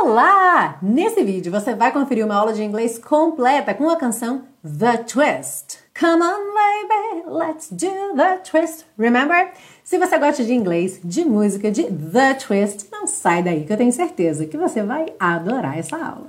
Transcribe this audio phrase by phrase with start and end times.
[0.00, 0.78] Olá!
[0.80, 5.80] Nesse vídeo você vai conferir uma aula de inglês completa com a canção The Twist.
[5.98, 8.86] Come on, baby, let's do the twist.
[8.96, 9.50] Remember?
[9.82, 13.76] Se você gosta de inglês, de música, de The Twist, não sai daí que eu
[13.76, 16.28] tenho certeza que você vai adorar essa aula.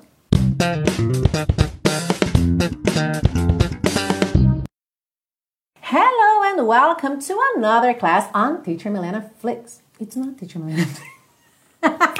[5.80, 9.84] Hello and welcome to another class on Teacher Milena Flicks.
[10.02, 10.88] It's not Teacher Milena.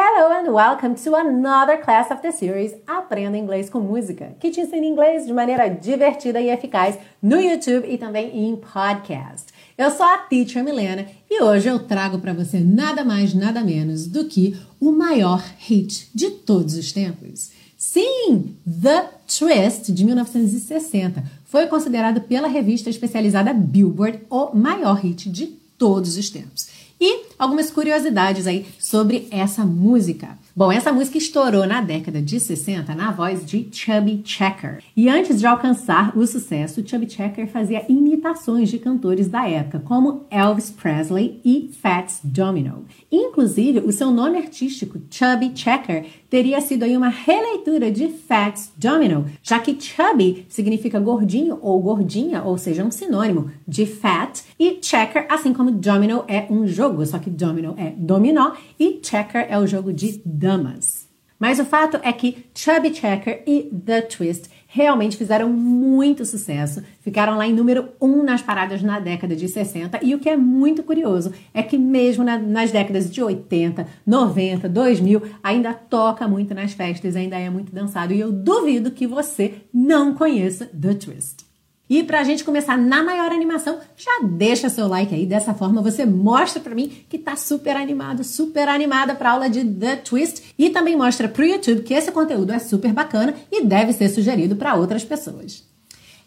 [0.00, 4.60] Hello and welcome to another class of the series Aprenda Inglês com Música, que te
[4.60, 9.46] ensina inglês de maneira divertida e eficaz no YouTube e também em podcast.
[9.76, 14.06] Eu sou a Teacher Milena e hoje eu trago para você nada mais, nada menos
[14.06, 17.50] do que o maior hit de todos os tempos.
[17.76, 25.58] Sim, The Twist de 1960 foi considerado pela revista especializada Billboard o maior hit de
[25.76, 26.77] todos os tempos.
[27.00, 30.36] E algumas curiosidades aí sobre essa música.
[30.54, 34.82] Bom, essa música estourou na década de 60 na voz de Chubby Checker.
[34.96, 40.26] E antes de alcançar o sucesso, Chubby Checker fazia imitações de cantores da época, como
[40.28, 42.84] Elvis Presley e Fats Domino.
[43.12, 49.26] Inclusive, o seu nome artístico, Chubby Checker, teria sido aí uma releitura de Fats Domino,
[49.42, 55.26] já que Chubby significa gordinho ou gordinha, ou seja, um sinônimo de fat, e checker,
[55.28, 59.66] assim como domino é um jogo, só que domino é dominó e checker é o
[59.66, 61.08] jogo de damas.
[61.38, 67.38] Mas o fato é que Chubby Checker e The Twist realmente fizeram muito sucesso, ficaram
[67.38, 70.04] lá em número 1 um nas paradas na década de 60.
[70.04, 74.68] E o que é muito curioso é que, mesmo na, nas décadas de 80, 90,
[74.68, 78.12] 2000, ainda toca muito nas festas, ainda é muito dançado.
[78.12, 81.47] E eu duvido que você não conheça The Twist.
[81.88, 85.24] E para a gente começar na maior animação, já deixa seu like aí.
[85.24, 89.64] Dessa forma você mostra para mim que tá super animado, super animada para aula de
[89.64, 93.92] The Twist e também mostra pro YouTube que esse conteúdo é super bacana e deve
[93.94, 95.66] ser sugerido para outras pessoas.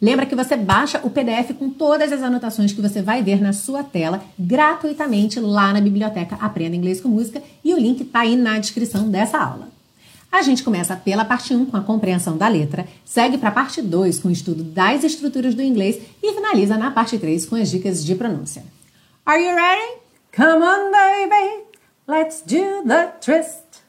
[0.02, 3.54] Lembra que você baixa o PDF com todas as anotações que você vai ver na
[3.54, 8.36] sua tela gratuitamente lá na biblioteca Aprenda Inglês com Música e o link está aí
[8.36, 9.81] na descrição dessa aula.
[10.32, 13.82] A gente começa pela parte 1 com a compreensão da letra, segue para a parte
[13.82, 17.70] 2 com o estudo das estruturas do inglês e finaliza na parte 3 com as
[17.70, 18.64] dicas de pronúncia.
[19.26, 20.00] Are you ready?
[20.34, 21.66] Come on, baby!
[22.08, 23.82] Let's do the twist!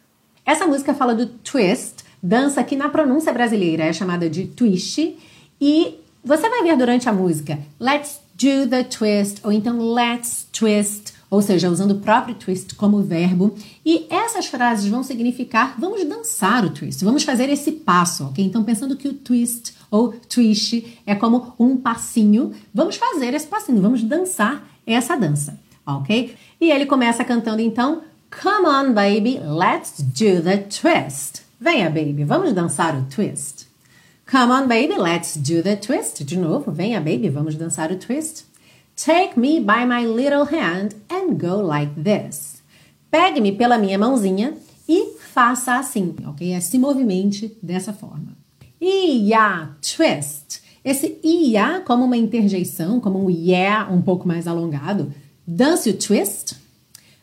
[0.45, 5.17] Essa música fala do twist, dança que na pronúncia brasileira é chamada de twist,
[5.61, 11.02] e você vai ver durante a música Let's do the twist ou então Let's twist
[11.33, 13.55] ou seja, usando o próprio twist como verbo.
[13.87, 18.45] E essas frases vão significar vamos dançar o twist, vamos fazer esse passo, ok?
[18.45, 23.81] Então, pensando que o twist ou twist é como um passinho, vamos fazer esse passinho,
[23.81, 26.37] vamos dançar essa dança, ok?
[26.61, 28.03] E ele começa cantando então:
[28.43, 31.41] Come on, baby, let's do the twist.
[31.59, 33.67] Venha, baby, vamos dançar o twist.
[34.31, 36.25] Come on, baby, let's do the twist.
[36.25, 38.52] De novo, venha, baby, vamos dançar o twist.
[39.05, 42.63] Take me by my little hand and go like this.
[43.11, 44.55] Pegue-me pela minha mãozinha
[44.89, 46.53] e faça assim, ok?
[46.53, 48.37] É se movimente dessa forma.
[48.81, 50.63] Ia, twist.
[50.85, 55.13] Esse ia como uma interjeição, como um yeah um pouco mais alongado.
[55.45, 56.55] Dance o twist.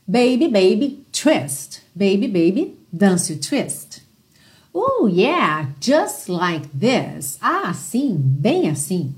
[0.06, 1.82] Baby, baby, twist.
[1.96, 4.02] Baby, baby, dance o twist.
[4.74, 7.38] Oh, yeah, just like this.
[7.42, 9.16] Ah, sim, bem assim.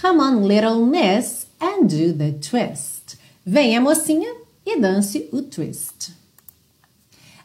[0.00, 3.16] Come on, little miss, and do the twist.
[3.46, 4.34] Venha, mocinha,
[4.66, 6.12] e dance o twist.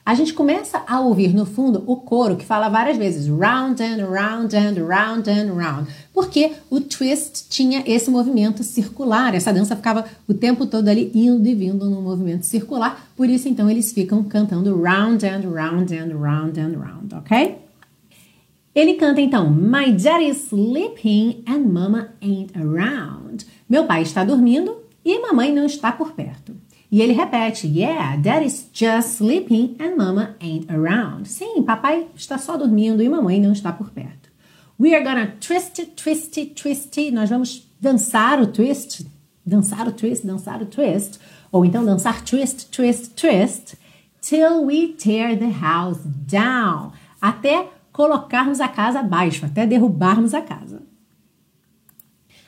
[0.05, 4.07] A gente começa a ouvir no fundo o coro que fala várias vezes round and
[4.07, 10.05] round and round and round, porque o twist tinha esse movimento circular, essa dança ficava
[10.25, 14.23] o tempo todo ali indo e vindo num movimento circular, por isso então eles ficam
[14.23, 17.66] cantando round and round and round and round, ok?
[18.77, 23.43] Ele canta então My daddy's sleeping and mama ain't around.
[23.67, 26.55] Meu pai está dormindo e mamãe não está por perto.
[26.91, 31.27] E ele repete, Yeah, daddy's just sleeping and mama ain't around.
[31.27, 34.29] Sim, papai está só dormindo e mamãe não está por perto.
[34.79, 37.11] We are gonna twist twist twist.
[37.11, 39.07] Nós vamos dançar o twist,
[39.43, 41.19] dançar o twist, dançar o twist.
[41.51, 43.75] Ou então dançar twist, twist, twist.
[44.21, 46.91] Till we tear the house down.
[47.19, 50.83] Até colocarmos a casa abaixo, até derrubarmos a casa.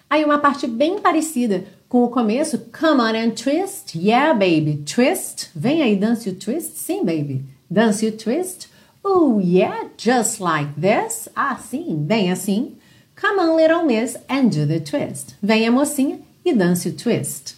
[0.07, 5.49] Aí uma parte bem parecida com o começo, come on and twist, yeah baby, twist,
[5.55, 8.69] vem aí, dance o twist, sim baby, dance o twist,
[9.03, 12.77] oh yeah, just like this, assim, bem assim,
[13.19, 17.57] come on little miss and do the twist, venha mocinha e dance o twist.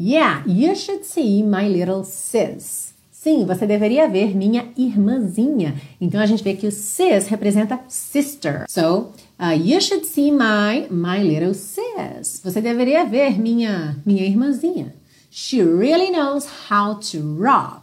[0.00, 2.83] Yeah, you should see my little sis.
[3.24, 5.80] Sim, você deveria ver minha irmãzinha.
[5.98, 8.66] Então a gente vê que o sis representa sister.
[8.68, 12.42] So, uh, you should see my my little sis.
[12.44, 14.94] Você deveria ver minha minha irmãzinha.
[15.30, 17.82] She really knows how to rock.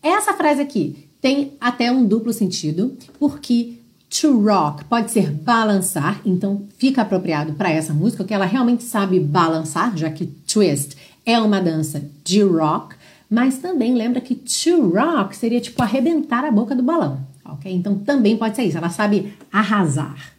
[0.00, 3.78] Essa frase aqui tem até um duplo sentido, porque
[4.08, 9.18] to rock pode ser balançar, então fica apropriado para essa música, que ela realmente sabe
[9.18, 10.96] balançar, já que twist
[11.26, 12.94] é uma dança de rock,
[13.28, 17.72] mas também lembra que to rock seria tipo arrebentar a boca do balão, ok?
[17.72, 20.32] Então também pode ser isso, ela sabe arrasar.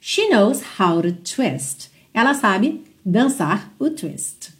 [0.00, 1.90] She knows how to twist.
[2.14, 4.54] Ela sabe dançar o twist.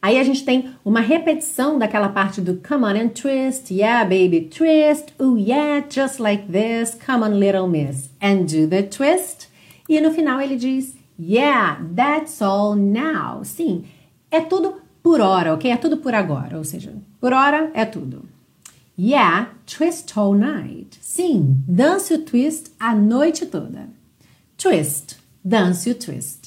[0.00, 4.42] Aí a gente tem uma repetição daquela parte do come on and twist, yeah baby,
[4.42, 9.48] twist, oh yeah, just like this, come on little miss, and do the twist.
[9.88, 13.42] E no final ele diz, yeah, that's all now.
[13.44, 13.84] Sim,
[14.30, 15.70] é tudo por hora, ok?
[15.70, 18.22] É tudo por agora, ou seja, por hora é tudo.
[18.98, 20.98] Yeah, twist all night.
[21.02, 23.90] Sim, dance o twist a noite toda.
[24.56, 26.43] Twist, dance o twist.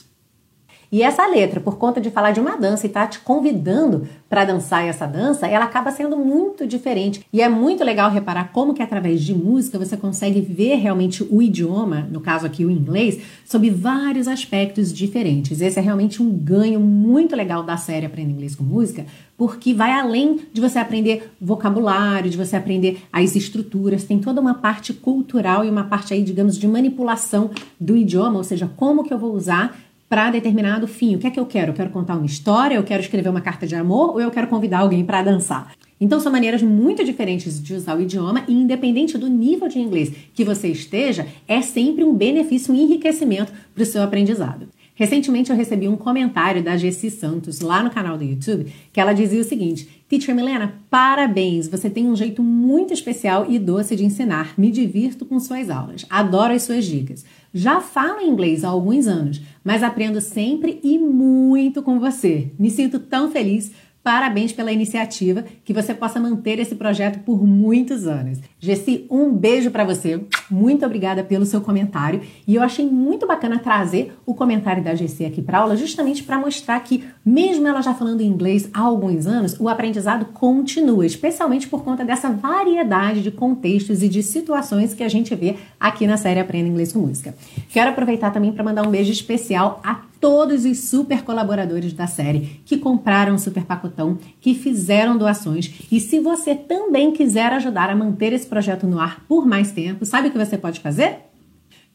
[0.91, 4.45] E essa letra, por conta de falar de uma dança e tá te convidando para
[4.45, 7.25] dançar essa dança, ela acaba sendo muito diferente.
[7.31, 11.41] E é muito legal reparar como que através de música você consegue ver realmente o
[11.41, 15.61] idioma, no caso aqui o inglês, sob vários aspectos diferentes.
[15.61, 19.05] Esse é realmente um ganho muito legal da série Aprenda Inglês com Música,
[19.37, 24.55] porque vai além de você aprender vocabulário, de você aprender as estruturas, tem toda uma
[24.55, 29.13] parte cultural e uma parte aí, digamos, de manipulação do idioma, ou seja, como que
[29.13, 29.77] eu vou usar
[30.09, 31.15] para determinado fim.
[31.15, 31.71] O que é que eu quero?
[31.71, 34.47] Eu quero contar uma história, eu quero escrever uma carta de amor ou eu quero
[34.47, 35.73] convidar alguém para dançar?
[35.99, 40.11] Então são maneiras muito diferentes de usar o idioma e independente do nível de inglês
[40.33, 44.67] que você esteja, é sempre um benefício, um enriquecimento para o seu aprendizado.
[44.97, 49.13] Recentemente eu recebi um comentário da Jessi Santos lá no canal do YouTube que ela
[49.13, 51.67] dizia o seguinte: Teacher Milena, parabéns!
[51.67, 54.55] Você tem um jeito muito especial e doce de ensinar.
[54.57, 56.03] Me divirto com suas aulas.
[56.09, 57.23] Adoro as suas dicas.
[57.53, 62.51] Já falo inglês há alguns anos, mas aprendo sempre e muito com você.
[62.57, 63.71] Me sinto tão feliz
[64.07, 68.39] Parabéns pela iniciativa, que você possa manter esse projeto por muitos anos.
[68.57, 70.23] Gessi, um beijo para você.
[70.49, 72.21] Muito obrigada pelo seu comentário.
[72.47, 76.39] E eu achei muito bacana trazer o comentário da Gessi aqui para aula, justamente para
[76.39, 81.83] mostrar que, mesmo ela já falando inglês há alguns anos, o aprendizado continua, especialmente por
[81.83, 86.39] conta dessa variedade de contextos e de situações que a gente vê aqui na série
[86.39, 87.35] Aprenda Inglês com Música.
[87.67, 92.61] Quero aproveitar também para mandar um beijo especial a todos os super colaboradores da série
[92.65, 95.73] que compraram o super pacotão, que fizeram doações.
[95.91, 100.05] E se você também quiser ajudar a manter esse projeto no ar por mais tempo,
[100.05, 101.19] sabe o que você pode fazer?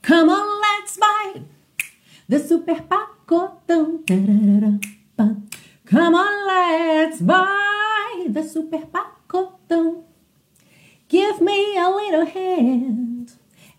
[0.06, 1.42] Come on, let's buy
[2.28, 4.00] the super pacotão.
[5.90, 10.04] Come on, let's buy the super pacotão.
[11.08, 13.32] Give me a little hand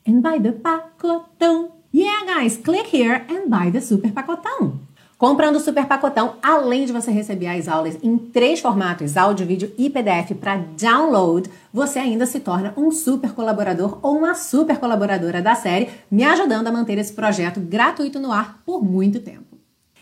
[0.05, 1.71] and buy the pacotão.
[1.95, 4.79] Yeah, guys, click here and buy the super pacotão.
[5.15, 9.71] Comprando o super pacotão, além de você receber as aulas em três formatos, áudio, vídeo
[9.77, 15.39] e PDF para download, você ainda se torna um super colaborador ou uma super colaboradora
[15.39, 19.55] da série, me ajudando a manter esse projeto gratuito no ar por muito tempo.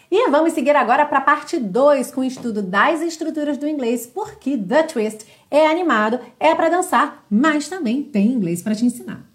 [0.10, 4.08] E vamos seguir agora para a parte 2 com o estudo das estruturas do inglês,
[4.08, 9.31] porque The Twist é animado, é para dançar, mas também tem inglês para te ensinar.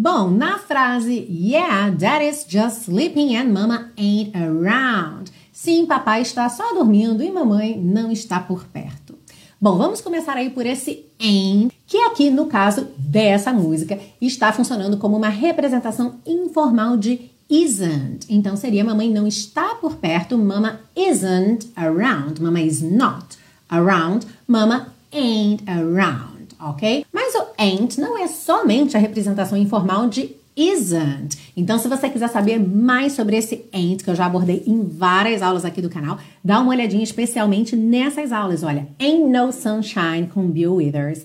[0.00, 5.32] Bom, na frase Yeah, Daddy's just sleeping and Mama ain't around.
[5.52, 9.18] Sim, papai está só dormindo e mamãe não está por perto.
[9.60, 14.98] Bom, vamos começar aí por esse ain't, que aqui no caso dessa música está funcionando
[14.98, 18.24] como uma representação informal de isn't.
[18.28, 23.36] Então seria mamãe não está por perto, mama isn't around, mama is not
[23.68, 27.04] around, mama ain't around ok?
[27.12, 31.38] Mas o ain't não é somente a representação informal de isn't.
[31.56, 35.40] Então, se você quiser saber mais sobre esse ain't, que eu já abordei em várias
[35.40, 38.64] aulas aqui do canal, dá uma olhadinha especialmente nessas aulas.
[38.64, 41.24] Olha, Ain't No Sunshine com Bill Withers,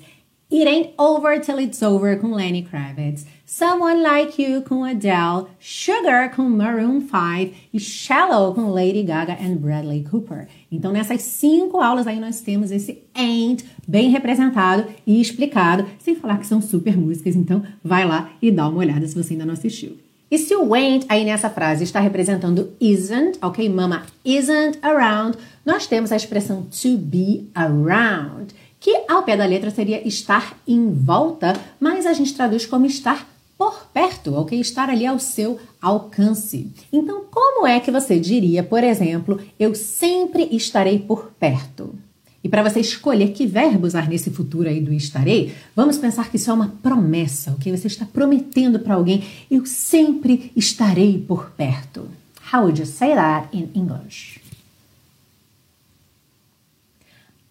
[0.53, 6.36] It Ain't Over Till It's Over com Lenny Kravitz, Someone Like You com Adele, Sugar
[6.36, 10.48] com Maroon 5 e Shallow com Lady Gaga and Bradley Cooper.
[10.72, 16.38] Então, nessas cinco aulas aí nós temos esse ain't bem representado e explicado, sem falar
[16.38, 19.53] que são super músicas, então vai lá e dá uma olhada se você ainda não
[19.53, 19.98] assistiu.
[20.29, 23.69] E se o ain't aí nessa frase está representando isn't, ok?
[23.69, 29.71] Mama isn't around, nós temos a expressão to be around, que ao pé da letra
[29.71, 33.25] seria estar em volta, mas a gente traduz como estar
[33.57, 34.59] por perto, ok?
[34.59, 36.69] Estar ali ao seu alcance.
[36.91, 41.95] Então, como é que você diria, por exemplo, eu sempre estarei por perto?
[42.43, 46.35] E para você escolher que verbo usar nesse futuro aí do estarei, vamos pensar que
[46.35, 47.71] isso é uma promessa, ok?
[47.71, 52.09] Você está prometendo para alguém, eu sempre estarei por perto.
[52.51, 54.42] How would you say that in English?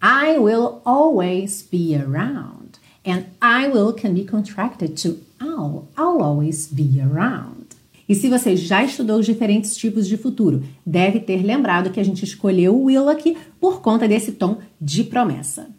[0.03, 2.77] I will always be around.
[3.05, 5.87] And I will can be contracted to I'll.
[5.97, 7.77] I'll always be around.
[8.07, 12.03] E se você já estudou os diferentes tipos de futuro, deve ter lembrado que a
[12.03, 15.69] gente escolheu o will aqui por conta desse tom de promessa.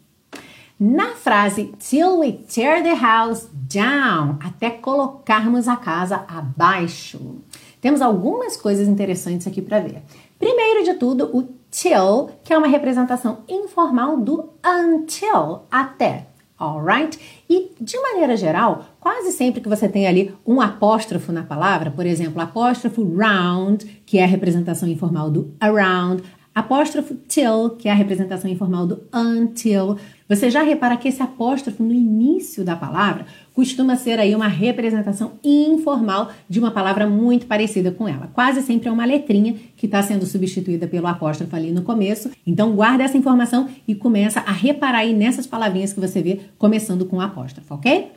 [0.79, 7.37] Na frase till we tear the house down, até colocarmos a casa abaixo,
[7.79, 10.01] temos algumas coisas interessantes aqui para ver.
[10.39, 11.43] Primeiro de tudo, o
[11.75, 16.27] till, que é uma representação informal do until, até
[16.57, 17.19] alright?
[17.49, 22.05] E de maneira geral, quase sempre que você tem ali um apóstrofo na palavra, por
[22.05, 27.95] exemplo, apóstrofo round, que é a representação informal do around, apóstrofo till, que é a
[27.95, 29.97] representação informal do until.
[30.27, 35.33] Você já repara que esse apóstrofo no início da palavra costuma ser aí uma representação
[35.43, 38.31] informal de uma palavra muito parecida com ela.
[38.33, 42.31] Quase sempre é uma letrinha que está sendo substituída pelo apóstrofo ali no começo.
[42.45, 47.05] Então guarda essa informação e começa a reparar aí nessas palavrinhas que você vê começando
[47.05, 48.09] com o apóstrofo, ok?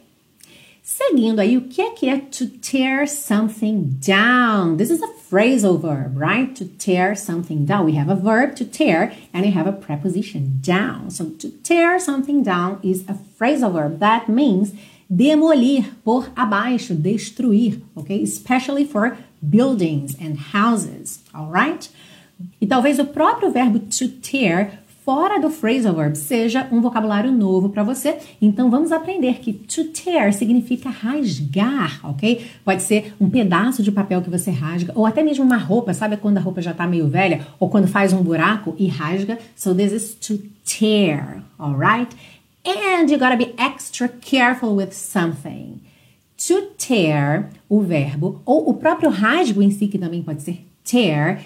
[0.83, 4.77] Seguindo aí, o que é que é to tear something down?
[4.77, 6.55] This is a phrasal verb, right?
[6.57, 7.85] To tear something down.
[7.85, 11.11] We have a verb to tear and we have a preposition down.
[11.11, 14.01] So to tear something down is a phrasal verb.
[14.01, 14.73] That means
[15.11, 18.23] demolir, por abaixo, destruir, ok?
[18.23, 21.91] Especially for buildings and houses, alright?
[22.61, 27.71] E talvez o próprio verbo to tear fora do phrasal verb seja um vocabulário novo
[27.71, 28.19] para você.
[28.43, 32.45] Então vamos aprender que to tear significa rasgar, ok?
[32.63, 36.19] Pode ser um pedaço de papel que você rasga, ou até mesmo uma roupa, sabe
[36.19, 39.39] quando a roupa já está meio velha, ou quando faz um buraco e rasga.
[39.57, 42.15] So this is to tear, alright?
[42.67, 45.81] And you gotta be extra careful with something.
[46.49, 51.41] To tear, o verbo, ou o próprio rasgo em si, que também pode ser tear,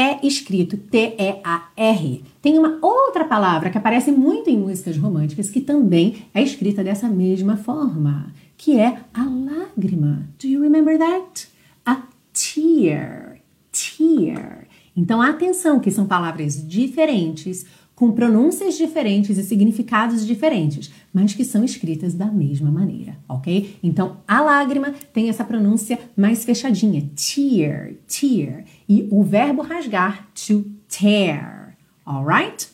[0.00, 2.24] é escrito T-E-A-R.
[2.40, 7.06] Tem uma outra palavra que aparece muito em músicas românticas que também é escrita dessa
[7.06, 10.26] mesma forma, que é a lágrima.
[10.40, 11.48] Do you remember that?
[11.84, 12.02] A
[12.32, 13.40] tear.
[13.70, 14.66] Tear.
[14.96, 17.66] Então, atenção que são palavras diferentes,
[18.00, 23.76] com pronúncias diferentes e significados diferentes, mas que são escritas da mesma maneira, ok?
[23.82, 30.64] Então, a lágrima tem essa pronúncia mais fechadinha, tear, tear, e o verbo rasgar, to
[30.88, 31.76] tear,
[32.06, 32.68] alright?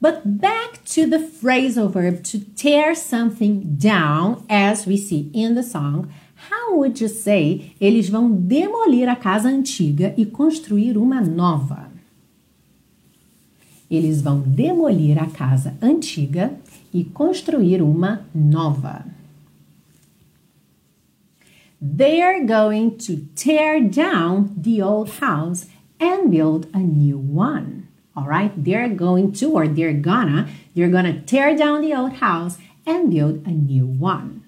[0.00, 5.62] But back to the phrasal verb to tear something down, as we see in the
[5.62, 6.08] song.
[6.50, 11.87] How would you say eles vão demolir a casa antiga e construir uma nova?
[13.90, 16.52] Eles vão demolir a casa antiga
[16.92, 19.04] e construir uma nova.
[21.80, 25.68] They're going to tear down the old house
[26.00, 27.84] and build a new one.
[28.16, 28.52] All right?
[28.56, 33.46] They're going to, or they're gonna, they're gonna tear down the old house and build
[33.46, 34.42] a new one.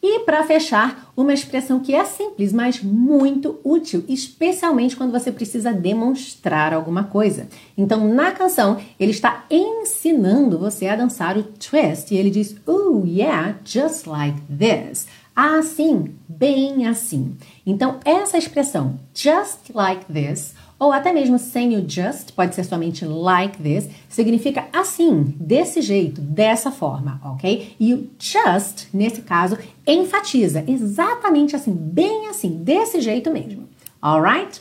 [0.00, 5.72] E para fechar, uma expressão que é simples, mas muito útil, especialmente quando você precisa
[5.72, 7.48] demonstrar alguma coisa.
[7.76, 13.02] Então, na canção, ele está ensinando você a dançar o twist e ele diz: Oh,
[13.04, 15.08] yeah, just like this.
[15.34, 17.36] Assim, bem assim.
[17.66, 23.04] Então, essa expressão, just like this, ou até mesmo sem o just, pode ser somente
[23.04, 27.74] like this, significa assim, desse jeito, dessa forma, ok?
[27.80, 33.68] E o just, nesse caso, enfatiza exatamente assim, bem assim, desse jeito mesmo.
[34.00, 34.60] Alright?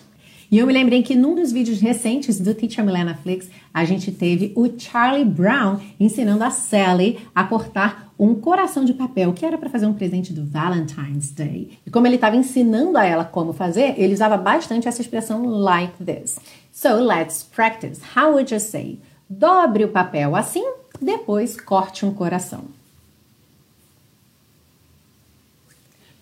[0.50, 4.12] E eu me lembrei que num dos vídeos recentes do Teacher Milena Flix, a gente
[4.12, 9.58] teve o Charlie Brown ensinando a Sally a cortar um coração de papel, que era
[9.58, 11.78] para fazer um presente do Valentine's Day.
[11.86, 16.04] E como ele estava ensinando a ela como fazer, ele usava bastante essa expressão like
[16.04, 16.40] this.
[16.72, 18.02] So let's practice.
[18.16, 19.00] How would you say?
[19.30, 20.66] Dobre o papel assim,
[21.00, 22.66] depois corte um coração.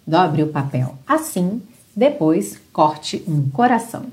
[0.06, 1.62] Dobre o papel assim,
[1.96, 4.06] depois corte um coração.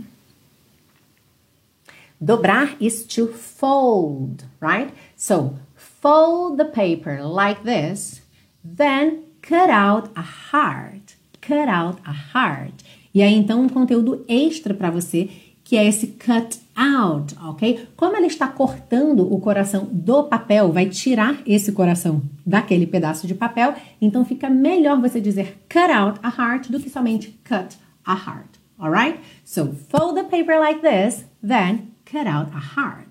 [2.22, 4.94] Dobrar is to fold, right?
[5.16, 8.22] So fold the paper like this,
[8.64, 11.16] then cut out a heart.
[11.40, 12.84] Cut out a heart.
[13.12, 15.30] E aí então um conteúdo extra para você
[15.64, 17.88] que é esse cut out, ok?
[17.96, 23.34] Como ela está cortando o coração do papel, vai tirar esse coração daquele pedaço de
[23.34, 28.14] papel, então fica melhor você dizer cut out a heart do que somente cut a
[28.14, 29.18] heart, alright?
[29.44, 33.06] So fold the paper like this, then cut out a heart.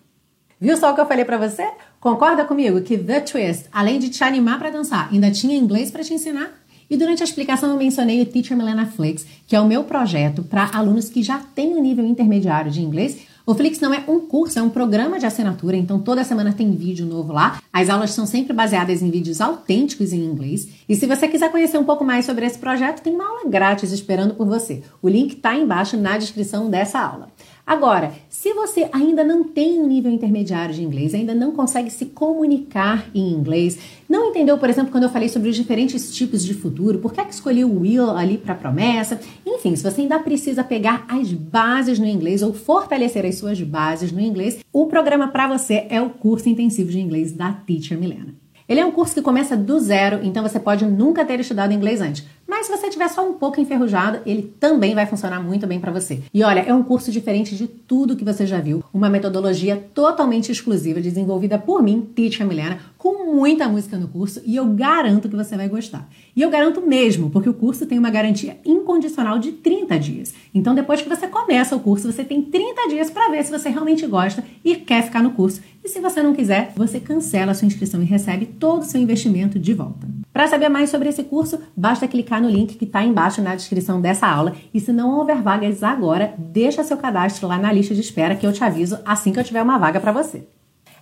[0.60, 1.68] Viu só o que eu falei para você?
[2.00, 6.04] Concorda comigo que The Twist, além de te animar para dançar, ainda tinha inglês para
[6.04, 6.52] te ensinar?
[6.88, 10.44] E durante a explicação eu mencionei o Teacher Milena Flix, que é o meu projeto
[10.44, 14.20] para alunos que já têm um nível intermediário de inglês o Flix não é um
[14.20, 17.60] curso, é um programa de assinatura, então toda semana tem vídeo novo lá.
[17.74, 20.70] As aulas são sempre baseadas em vídeos autênticos em inglês.
[20.88, 23.92] E se você quiser conhecer um pouco mais sobre esse projeto, tem uma aula grátis
[23.92, 24.84] esperando por você.
[25.02, 27.30] O link está embaixo na descrição dessa aula.
[27.72, 32.08] Agora, se você ainda não tem um nível intermediário de inglês, ainda não consegue se
[32.08, 36.54] comunicar em inglês, não entendeu, por exemplo, quando eu falei sobre os diferentes tipos de
[36.54, 40.20] futuro, por que é que escolhi o will ali para promessa, enfim, se você ainda
[40.20, 45.30] precisa pegar as bases no inglês ou fortalecer as suas bases no inglês, o programa
[45.30, 48.36] para você é o curso intensivo de inglês da Teacher Milena.
[48.72, 52.00] Ele é um curso que começa do zero, então você pode nunca ter estudado inglês
[52.00, 52.26] antes.
[52.52, 55.90] Mas se você tiver só um pouco enferrujado, ele também vai funcionar muito bem para
[55.90, 56.22] você.
[56.34, 60.52] E olha, é um curso diferente de tudo que você já viu, uma metodologia totalmente
[60.52, 65.36] exclusiva desenvolvida por mim, Teacher Milena, com muita música no curso e eu garanto que
[65.36, 66.10] você vai gostar.
[66.36, 70.34] E eu garanto mesmo, porque o curso tem uma garantia incondicional de 30 dias.
[70.54, 73.70] Então depois que você começa o curso, você tem 30 dias para ver se você
[73.70, 75.62] realmente gosta e quer ficar no curso.
[75.84, 79.02] E se você não quiser, você cancela a sua inscrição e recebe todo o seu
[79.02, 80.08] investimento de volta.
[80.32, 84.02] Para saber mais sobre esse curso, basta clicar no link que está embaixo na descrição
[84.02, 84.54] dessa aula.
[84.74, 88.46] E se não houver vagas agora, deixa seu cadastro lá na lista de espera que
[88.46, 90.48] eu te aviso assim que eu tiver uma vaga para você.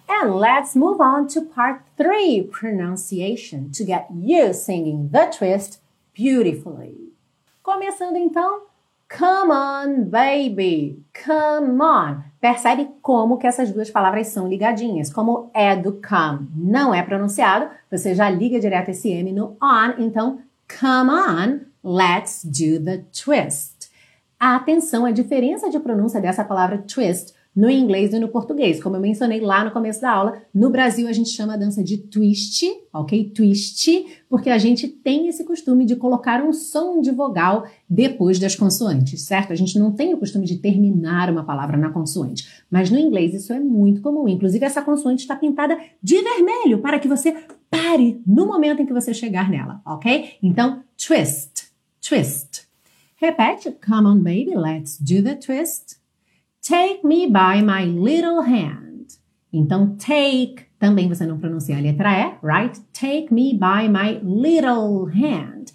[0.09, 5.79] And let's move on to part 3, pronunciation, to get you singing the twist
[6.13, 7.13] beautifully.
[7.61, 8.63] Começando então,
[9.07, 12.23] come on baby, come on.
[12.41, 15.13] Percebe como que essas duas palavras são ligadinhas.
[15.13, 19.93] Como é do come não é pronunciado, você já liga direto esse M no on,
[19.99, 20.39] então
[20.69, 23.89] come on, let's do the twist.
[24.39, 28.81] Atenção, a diferença de pronúncia dessa palavra twist no inglês e no português.
[28.81, 31.83] Como eu mencionei lá no começo da aula, no Brasil a gente chama a dança
[31.83, 33.31] de twist, ok?
[33.31, 38.55] Twist, porque a gente tem esse costume de colocar um som de vogal depois das
[38.55, 39.51] consoantes, certo?
[39.51, 43.33] A gente não tem o costume de terminar uma palavra na consoante, mas no inglês
[43.33, 44.27] isso é muito comum.
[44.27, 47.35] Inclusive, essa consoante está pintada de vermelho para que você
[47.69, 50.37] pare no momento em que você chegar nela, ok?
[50.41, 52.67] Então, twist, twist.
[53.15, 55.97] Repete, come on baby, let's do the twist.
[56.61, 59.07] Take me by my little hand.
[59.51, 62.79] Então, take, também você não pronuncia a letra E, right?
[62.93, 65.71] Take me by my little hand.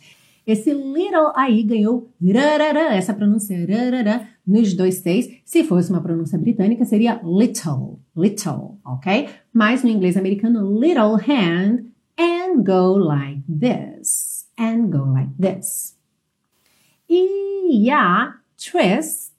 [0.47, 5.29] Esse little aí ganhou rarara, essa pronúncia rarara nos dois seis.
[5.45, 9.29] Se fosse uma pronúncia britânica, seria little, little, ok?
[9.53, 11.87] Mas no inglês americano, little hand
[12.19, 15.97] and go like this, and go like this.
[17.09, 19.35] E a twist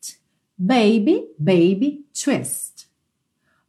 [0.58, 2.88] Baby, baby, twist.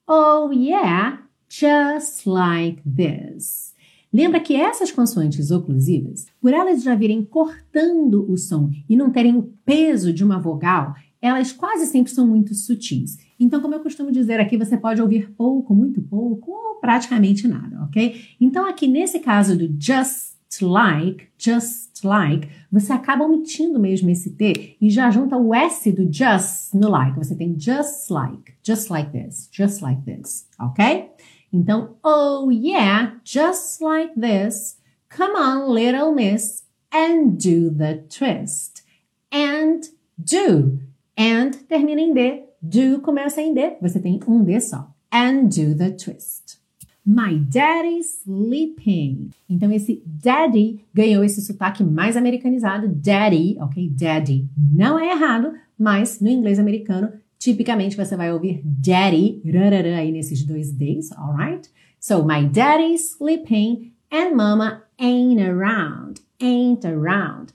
[0.07, 1.17] Oh yeah,
[1.49, 3.75] just like this.
[4.13, 9.37] Lembra que essas consoantes oclusivas, por elas já virem cortando o som e não terem
[9.37, 13.19] o peso de uma vogal, elas quase sempre são muito sutis.
[13.39, 17.83] Então, como eu costumo dizer aqui, você pode ouvir pouco, muito pouco ou praticamente nada,
[17.85, 18.15] ok?
[18.41, 24.77] Então, aqui nesse caso do just like, just like, você acaba omitindo mesmo esse T
[24.81, 27.19] e já junta o S do just no like.
[27.19, 31.11] Você tem just like, just like this, just like this, ok?
[31.53, 34.77] Então, oh yeah, just like this.
[35.09, 38.83] Come on, little miss, and do the twist.
[39.33, 39.83] And
[40.19, 40.81] do.
[41.17, 42.45] And termina em D.
[42.61, 43.77] Do começa em D.
[43.81, 44.93] Você tem um D só.
[45.11, 46.59] And do the twist.
[47.05, 49.31] My daddy's sleeping.
[49.49, 52.89] Então, esse daddy ganhou esse sotaque mais americanizado.
[52.89, 53.89] Daddy, ok?
[53.89, 54.49] Daddy.
[54.57, 60.45] Não é errado, mas no inglês americano, tipicamente você vai ouvir daddy, rarara, aí nesses
[60.45, 61.69] dois Ds, alright?
[62.01, 66.21] So, my daddy's sleeping and mama ain't around.
[66.41, 67.53] Ain't around.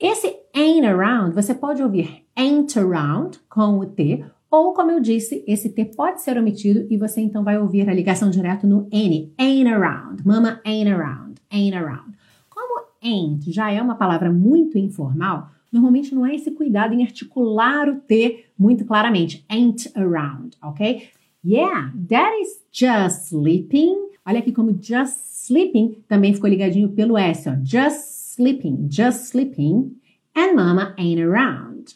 [0.00, 5.42] Esse ain't around, você pode ouvir ain't around com o T ou, como eu disse,
[5.48, 9.32] esse T pode ser omitido e você então vai ouvir a ligação direto no N.
[9.38, 10.26] Ain't around.
[10.26, 11.40] Mama ain't around.
[11.50, 12.14] Ain't around.
[12.50, 17.88] Como ain't já é uma palavra muito informal, normalmente não há esse cuidado em articular
[17.88, 19.44] o T muito claramente.
[19.48, 21.08] Ain't around, ok?
[21.44, 24.10] Yeah, daddy's just sleeping.
[24.24, 27.54] Olha aqui como just sleeping também ficou ligadinho pelo S, ó.
[27.64, 29.96] Just sleeping, just sleeping.
[30.36, 31.94] And mama ain't around.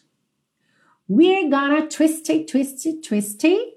[1.09, 3.77] We're gonna twist it, twist it, twist it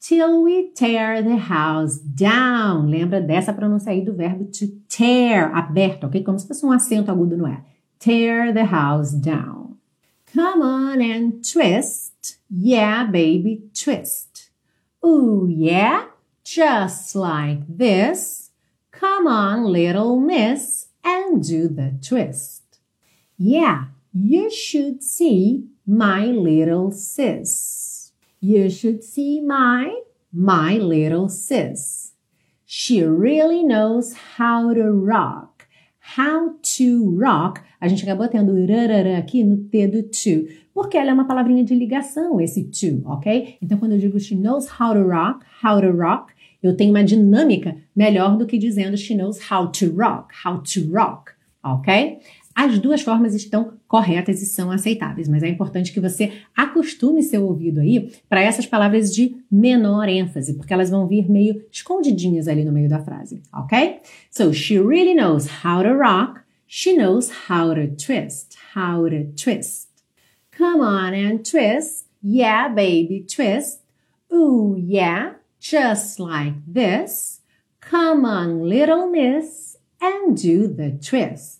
[0.00, 2.88] till we tear the house down.
[2.88, 6.22] Lembra dessa pronúncia aí do verbo to tear, aberto, ok?
[6.22, 7.64] Como se fosse um acento agudo no é.
[8.00, 9.76] Tear the house down.
[10.32, 12.38] Come on and twist.
[12.48, 14.48] Yeah, baby, twist.
[15.04, 16.06] Ooh, yeah,
[16.42, 18.50] just like this.
[18.90, 22.62] Come on, little miss, and do the twist.
[23.36, 23.84] Yeah,
[24.14, 28.12] you should see my little sis.
[28.40, 30.00] You should see my,
[30.32, 32.12] my little sis.
[32.64, 35.59] She really knows how to rock.
[36.16, 37.60] How to rock.
[37.80, 41.64] A gente acabou tendo rarará aqui no T do to, porque ela é uma palavrinha
[41.64, 43.56] de ligação, esse to, ok?
[43.62, 47.04] Então, quando eu digo she knows how to rock, how to rock, eu tenho uma
[47.04, 52.18] dinâmica melhor do que dizendo she knows how to rock, how to rock, ok?
[52.54, 57.44] As duas formas estão corretas e são aceitáveis, mas é importante que você acostume seu
[57.44, 62.64] ouvido aí para essas palavras de menor ênfase, porque elas vão vir meio escondidinhas ali
[62.64, 64.00] no meio da frase, ok?
[64.30, 69.88] So she really knows how to rock, she knows how to twist, how to twist.
[70.56, 73.80] Come on and twist, yeah baby twist.
[74.32, 77.40] Ooh yeah, just like this.
[77.80, 81.59] Come on little miss and do the twist.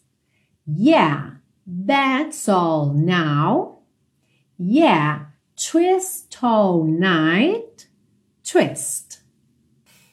[0.77, 1.33] Yeah,
[1.67, 3.79] that's all now.
[4.59, 7.89] Yeah, twist all night.
[8.45, 9.21] Twist.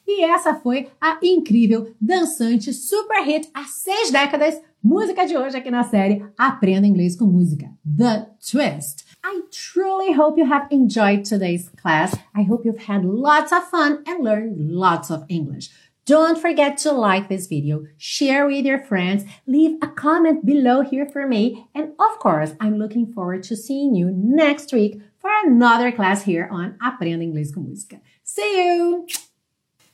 [0.06, 5.70] E essa foi a incrível, dançante, super hit há seis décadas, música de hoje aqui
[5.70, 9.04] na série Aprenda Inglês com Música, The Twist.
[9.24, 12.14] I truly hope you have enjoyed today's class.
[12.34, 15.70] I hope you've had lots of fun and learned lots of English.
[16.08, 21.04] Don't forget to like this video, share with your friends, leave a comment below here
[21.04, 25.92] for me, and of course, I'm looking forward to seeing you next week for another
[25.92, 28.00] class here on Aprenda Inglês com Música.
[28.24, 29.06] See you!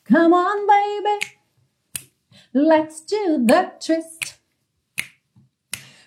[0.05, 1.27] Come on, baby!
[2.53, 4.38] Let's do the twist.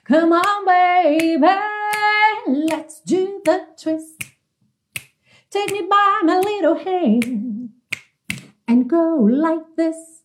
[0.06, 1.48] Come on, baby!
[2.48, 4.24] Let's do the twist.
[5.50, 7.57] Take me by my little hand
[8.68, 10.24] and go like this.